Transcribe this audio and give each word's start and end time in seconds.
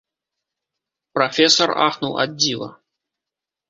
Прафесар 1.19 1.69
ахнуў 1.87 2.13
ад 2.27 2.31
дзіва. 2.43 2.67